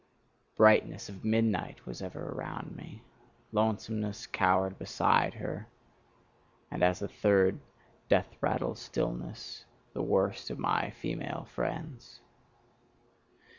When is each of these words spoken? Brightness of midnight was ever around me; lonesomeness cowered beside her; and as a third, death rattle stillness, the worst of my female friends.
Brightness 0.55 1.09
of 1.09 1.23
midnight 1.23 1.85
was 1.85 2.01
ever 2.01 2.31
around 2.31 2.75
me; 2.75 3.03
lonesomeness 3.51 4.25
cowered 4.25 4.79
beside 4.79 5.35
her; 5.35 5.67
and 6.71 6.81
as 6.81 7.03
a 7.03 7.07
third, 7.07 7.59
death 8.09 8.35
rattle 8.41 8.73
stillness, 8.73 9.65
the 9.93 10.01
worst 10.01 10.49
of 10.49 10.57
my 10.57 10.89
female 10.89 11.45
friends. 11.53 12.19